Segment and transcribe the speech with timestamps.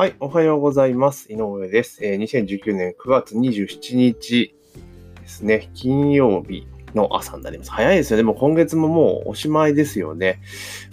[0.00, 1.30] はい、おはようございます。
[1.30, 2.02] 井上です。
[2.02, 4.54] えー、2019年9月27日
[5.20, 7.70] ですね、金曜日の朝になります。
[7.70, 8.22] 早いですよね。
[8.22, 10.40] もう今月ももうおしまいですよね。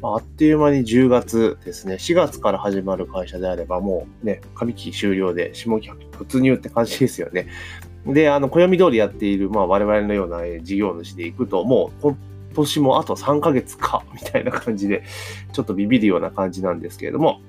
[0.00, 1.96] まあ、あっという間に10月ですね。
[1.96, 7.48] 4月から始まる会社であればもうね、上期終了で下期突入って感じですよね。
[8.06, 12.18] で、あの、暦通りやっている、まあ、我々のような事業主でいくと、もう、今
[12.54, 15.02] 年もあと3ヶ月か、みたいな感じで、
[15.52, 17.42] ちょっとビビるような感じなんですけれども、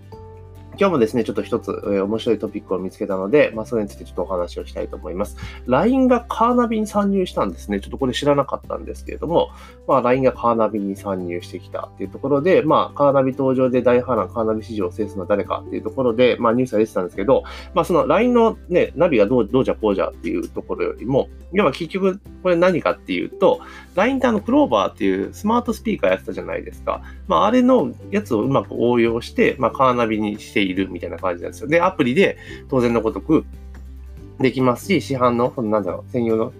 [0.78, 5.38] 今日もですね、ちょっと一つ、えー、面白いトピックを見つけたので、まあ、それについてちょっとお話をしたいと思います。
[5.68, 7.80] LINE がカーナビに参入したんですね。
[7.80, 9.52] ちょっとこれ知らなかったんですけれども、
[9.88, 23.62] まあ、LINE がカーナビに参入してきたっていうところで、まあ、カーナビ登場で大波乱、カーナビ市場を制すのは誰かっていうところで、まあ、ニュースが出てたんですけど、まあ、その LINE のね、ナビがどうどうじゃこうじゃっていうところよりも、要は結局、これ何かっていうと、
[23.96, 27.02] LINE ってあの、クローバーっていうスマートスピーカーやってたじゃないですか。
[27.28, 31.68] まあ、あれのやつをうまく応用して、まあ、カーナビにしているみたいな感じなんですよ。
[31.68, 32.38] で、アプリで
[32.70, 33.46] 当然のごとく
[34.40, 36.54] できますし、市販の、なんだろう、専用の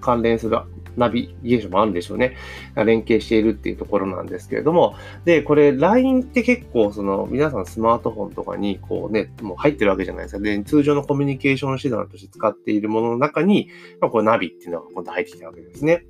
[0.00, 0.58] 関連する
[0.96, 2.36] ナビゲーションもあるんでしょうね。
[2.76, 10.42] 連携しているっていうところなんですけれども、で、これ LINE って結構その皆さんスマートフォンとかにこうね、もう入ってるわけじゃないですか。
[10.42, 13.68] で、通常のコミュニケーション手段として使っているものの中に、
[14.00, 16.04] まあ、こうナビっていうのが今度入ってきたわけですね。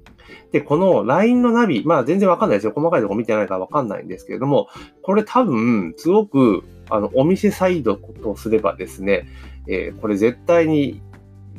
[0.50, 2.72] で、この LINE のナビ、まあ全然わかんないですよ。
[2.74, 4.68] 細かいとこ見てないからわかんないんですけれども、
[5.02, 9.28] これ多分、すごく、あの、お店サイドとすればですね、
[9.66, 11.00] えー、これ絶対に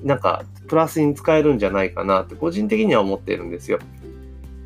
[0.04, 3.80] なんかプラスに使えるんじゃないかなって個人的には思ってるんですよ。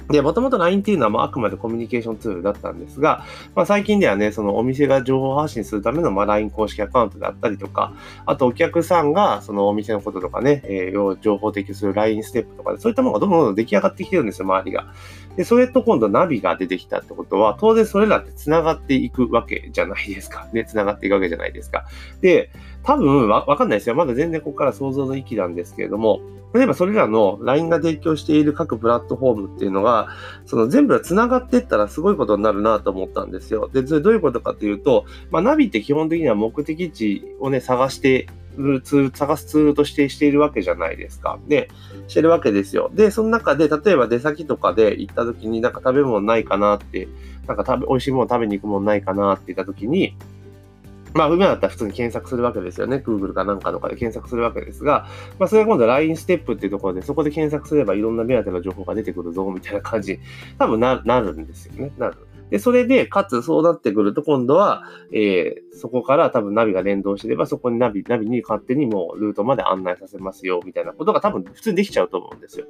[0.10, 7.94] で、もともと LINE っていうのはまああくまでコミュニケーションツールだったんですが、まあ、最近ではね、そのお店が情報発信するためのま LINE 公式アカウントだったりとか、
[8.26, 14.88] あとお客さんがそのお店のこととかね、えー、情報提供する LINE ステップとかで、そういったものがどんどんどんどん出来上がってきてるんですよ、周りが。
[15.38, 20.48] で、それと今度ナビが出てきたってことは、当然それらって繋がっていくわけじゃないですか。
[20.52, 21.86] ね、繋がっていくわけじゃないですか。
[22.22, 22.50] で、
[22.84, 23.96] 多分わ、かんないですよ。
[23.96, 26.22] まだ全然ここから想像の域なんですけれども、
[26.54, 30.08] 例えばそれらの LINE が提供している各プラットフォームっていうのが、
[30.46, 33.70] その全部が繋がっていったらすごいことになるなと思ったんですよ。
[33.72, 38.28] で、それどういうことかというと、まあ、ナビって基本的には目的地をね、探して
[38.82, 41.40] ツール、探すツールとしてしているわけじゃないですか。
[41.48, 41.70] で、
[42.08, 42.90] してるわけですよ。
[42.94, 47.08] で、その中で、例えば出先とかで行った時になんか食べ物ないかなって、
[47.48, 50.16] なんか食べ、美味しいもの食べに行くものないかなって言った時に、
[51.14, 52.98] まあ、今だったら普通に検索するわけですよね。
[52.98, 55.08] Google かなんかとかで検索するわけですが、
[55.40, 60.20] まあ、それが今度は LINE ステップっていうところで、そこで検索すればいろんな目当ての情報が出てくるぞ、みたいな感じ、
[60.60, 61.92] 多分な、なるんですよね。
[61.98, 62.27] なる。
[62.50, 72.66] で、それで、かつそうなってくると、今度は、えー、そこから多分ナビが連動してれば、そこにナビ、ナビに勝手にもうルートまで案内させますよ、みたいなことが多分普通にできちゃうと思うんですよ。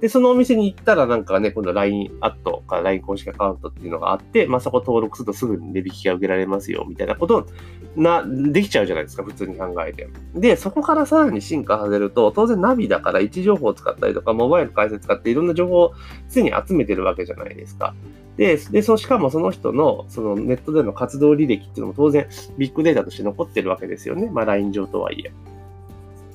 [0.00, 7.46] で、そのお店に行ったらなんかね、今度 LINE アットか LINE 公式アカウントっていうのがあって、まあ、そこ登録するとすぐに値引きが受けられますよ、みたいなこと
[7.96, 10.08] な、できちゃうじゃないですか、普通に考えて。
[10.34, 15.94] で、そこからさらに進化させると、当然ナビだから位置情報を使ったりとか、モバイル回線使っていろんな情報を
[16.30, 17.94] 常に集めてるわけじゃないですか。
[18.36, 22.26] で、で、そしかもその人の、そのネットでの活動履歴っていうのも当然
[22.58, 24.28] ビッグデータとして残ってるわけですよね。
[24.32, 25.32] まあ LINE 上とはいえ。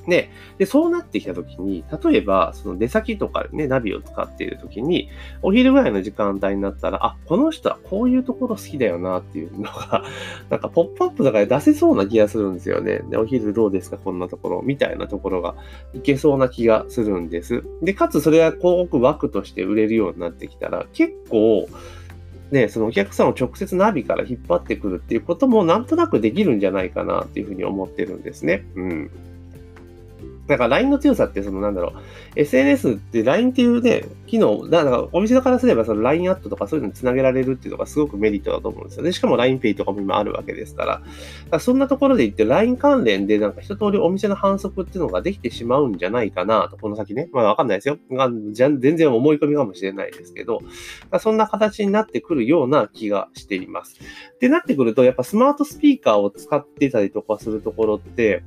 [0.06, 5.10] で、で、そうなってきたときに、例えば、その出先とかね、ナビを使っているときに、
[5.42, 10.04] お昼ぐらいの時間帯になったら、あ、この人はこういうところ好きだよなっていうのが、
[10.48, 13.02] なんかポップアップとかで出せそうな気がするんですよね。
[13.10, 15.54] で、お昼どうですかこんなところみたいなところが
[15.94, 17.62] いけそうな気がするんです。
[17.82, 21.68] で、かつそれが広告枠として売れるようになってきたら、結構、
[22.50, 28.64] ね、そのお客さんを直接ナビから引っ張ってくるっていうこともなんとなくできるんじゃないかなっていうふうに思ってるんですね。
[28.74, 29.10] うん。
[30.50, 31.92] だから LINE の強さって、そのなんだろう、
[32.34, 39.12] SNS って LINE っていうね、機能、だからお店からすればその LINE アットとかそういうのにつなげられるっていうのがすごくメリットだと思うんですよね。
[39.12, 40.90] しかも LINEPay とかも今あるわけですから。
[40.90, 41.02] か
[41.50, 47.28] らそんなところで言って LINE 関連でなんか一通りお店の反則っていうのができてしまうんじゃないかなと、この先ね。
[47.32, 47.98] まあわかんないですよ。
[48.52, 50.60] じゃ全然思い込みかもしれないですけど、
[51.20, 54.00] そんな形になってくるような気がしています。
[54.34, 58.42] ってなってくると、やっぱスマートスピーカーを使ってたりとかするところって、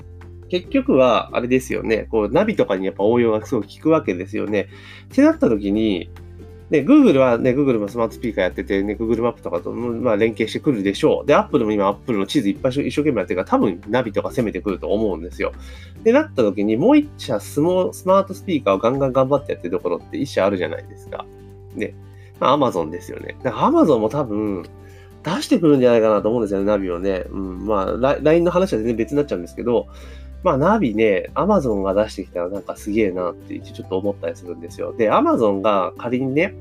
[0.54, 4.68] 結局は、あれですよね、こう、ナビとかにやっぱ応用がすごく効くわけですよね。
[5.12, 6.12] ってなった時に、
[6.70, 11.26] ね、Google はね、Google もスマートスピーカーやってて、ね、Google マップとかと、まあ、連携してくるでしょう。
[11.26, 15.54] で、Apple も今 Apple の地図いっぱい一生懸命やってるから、多分ナビとか攻めてくると思うんですよ。
[16.04, 21.26] で、なった時に、もう一社スモスマートスピーカーをガンガン頑張ってやってるところって一社あるじゃないですか。
[21.74, 21.96] ね。
[22.40, 23.36] まあ、Amazon ですよね。
[23.42, 24.64] だから Amazon も多分、
[25.24, 27.24] 出してくるんじゃないかなと思うんですよね、ナビをね。
[27.30, 29.88] うん、まあ、LINE の話は全然別になっちゃうんですけど、
[30.44, 34.94] まあ、ナビね、アマゾンが出してきたらなんかすげえなってちょっと思ったりするんですよ。
[34.94, 36.54] で、アマゾンが仮にね、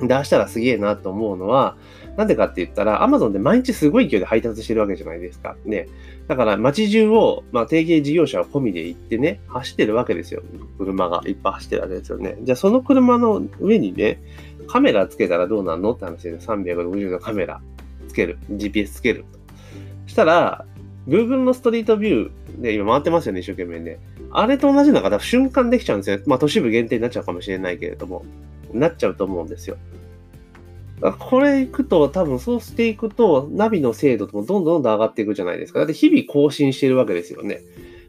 [0.00, 1.76] 出したらすげえなと思うのは、
[2.16, 5.56] なんでかって言ったら、Amazon で毎日すごい勢いで配達してるわけじゃないですか。
[5.64, 5.88] ね。
[6.26, 10.42] だから街中を、まあ、提携事業者を込みで行ってね、走ってるわけですよ。
[10.78, 12.36] 車がいっぱい走ってるわけですよね。
[12.42, 14.20] じゃあその車の上にね、
[14.68, 17.60] カメラつけたらどうなんのって話で、360度カメラ
[18.08, 18.38] つける。
[18.50, 19.38] GPS つけると。
[20.08, 20.66] したら、
[21.08, 23.98] Google のストリートビューで今回ってますよね、一生懸命ね。
[24.30, 26.20] あれと同じのが瞬間できちゃうんですよ。
[26.26, 28.24] まあ都市部限定になっちゃうかもしれないけれども、
[28.72, 29.76] なっちゃうと思うんですよ。
[31.18, 35.78] これ行くと、多分そうしていくと、ナビの精度ともどんどんどんどん上がっていくじゃないですか。
[35.78, 37.60] だって日々更新してるわけですよね。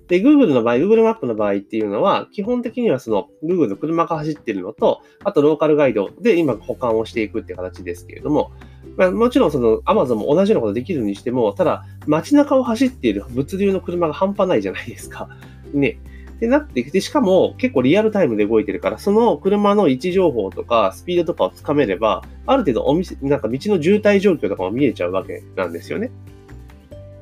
[0.07, 8.51] で、Google の場合、Google マップの場合っていうのは、基本的にはその Google の車が走ってるのと、あとローカルガイドで今保管をしていくって形ですけれども、
[8.99, 15.29] まあ、もちろんその Amazon も同じようなことできるにしても、ただ街中を走っている物流の車が半端ないじゃないですか。
[15.73, 15.97] ね。
[16.35, 26.11] ってなってきて、しかも結構リアルタイムで動いてるから、その車の位置情報とかスピードとかをつかめれば、ある程度お店、なんか道の渋滞状況とかも見えちゃうわけなんですよね。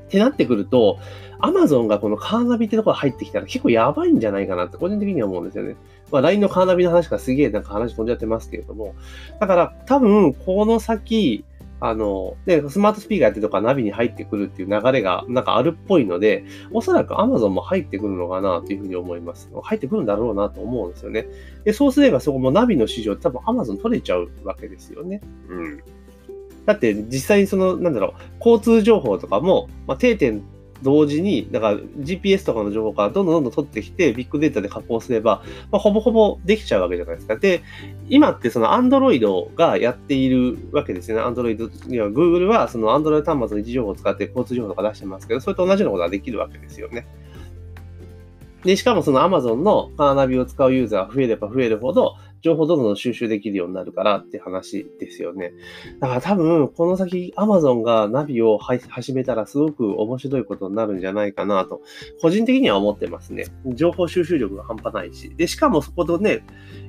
[0.08, 0.98] ってなってくると、
[1.40, 5.76] アマゾンがこのカーナビってところ入ってきたら結構やばいんじゃないかなって個人的には思うんですよね。
[6.12, 8.96] まあ LINE のカーナビの話がすげえなんか話飛んじゃってますけれども。
[9.40, 11.44] だから多分この先、
[11.80, 19.50] あの、で、スマートスピーカーやってとかナビに入ってくるっていう流れがなんかあるっぽいので、おそらく Amazon も入ってくるのかなというふうに思います。
[19.64, 21.28] 入ってくるんだろうなと思うんですよね。
[21.66, 25.22] で、そうすればそこもナビの市場多分 Amazon 取れちゃうわけですよね。
[25.50, 25.84] うん。
[26.66, 30.44] だって実際にその、なんだろう、交通情報とかも、まあ、定点
[30.82, 37.36] 同時に、だから GPS とかの情報からどんどんどんどん取ってきて、ビッグデータで加工すれば、まあ、ほぼほぼできちゃうわけじゃないですか。
[37.38, 37.64] で、
[38.10, 41.24] 今ってその Android がやっているわけですよね。
[41.24, 47.08] Android、いや Google はその Android 端末の位置情報を使って交通情報とか出してますけど、それと同じようなことができるわけですよね。
[48.64, 55.54] で、しかもその Amazon のカーナビを使うユーザーが増えれば増えるほど、情報どんどん収集できるようになるからって話ですよね。
[56.00, 61.82] だから多分、この先 Amazon がナビを始めたらすごく面白いことになるんじゃないかなと、
[62.22, 63.46] 個人的には思ってますね。
[63.68, 65.34] 情報収集力が半端ないし。
[65.36, 66.44] で、しかもそことね、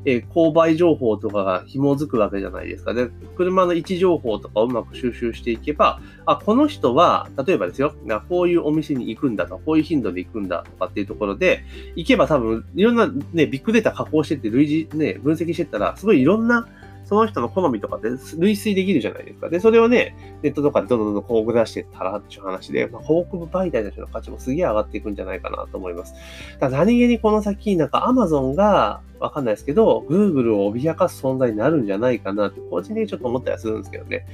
[0.04, 2.94] えー、購買情報とかが紐づくわけじゃないですか。
[2.94, 7.94] で、車の位置情報とかをうまく収集していけば、あ、この人は、例えばですよ、
[8.28, 11.64] こういうお店に行くんだとか、こういう頻度で行くんだとかっていうところで、
[11.96, 16.66] 行けば多分、いろんなね、ビッグデータ加工してって類似、ね、分析してたら、すごいいろんな
[17.08, 19.48] その人の好みとかで類推できるじゃないですか。
[19.48, 26.14] で、それをね、ネットとかでどんどんどんどん広告出してたらっていう話で、まあ、広告媒体の人の価値もすげえ上がっていくんじゃないかなと思います。
[26.60, 34.26] だ何気にこの先、なんか Amazon が、わかんないですけど、Google を脅かす存在になるんじゃないかなって、個人的にちょっと思ったりはするんですけどね。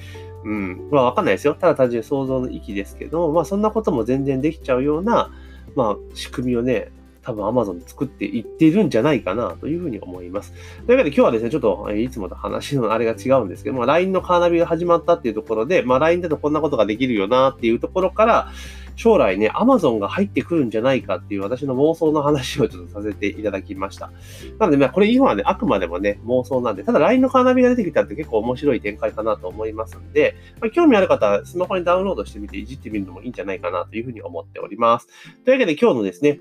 [0.45, 0.89] うん。
[0.91, 1.55] まあわかんないですよ。
[1.55, 5.31] ただ単純に想像の域ですけど、まあそんなことも全然できちゃうような、
[5.77, 6.91] まあ仕組みをね、
[7.25, 10.53] 多分 Amazon で作っていってるんじゃないかなというふうに思います。
[10.87, 18.49] というわけで今日はですね、ちょっといつもと話のあれが違うんですけども、LINE のカーナビが始まったっていうところで、まあ LINE だとこんなことができるよなっていうところから、
[18.97, 24.13] 将来ね、Amazon が入ってくるんじゃないかっていう私の妄想の話をちょっとさせていただきました。
[24.59, 35.09] なので、まあ、これ今はね、あくまでもね、妄想なんで、ただ LINE のカーナビが出てきたって結構面白い展開かなと思いますんで、まあ、興味ある方はスマホにダウンロードしてみていじってみるのもいいんじゃないかなというふうに思っております。
[35.45, 36.39] というわけで今日のですね、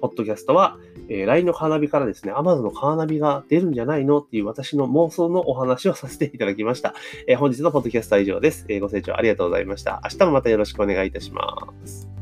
[0.00, 0.78] ポッドキャストは、
[1.08, 4.18] えー、LINE のカーナビからですね、Amazon のカーナビが出るんじゃないの？
[4.18, 6.94] っていう私の妄想のお話をさせていただきました。
[7.26, 8.80] えー、本日のポッドキャストは以上です、えー。
[8.80, 10.00] ご清聴ありがとうございました。
[10.04, 12.19] 明日もまたよろしくお願いいたします。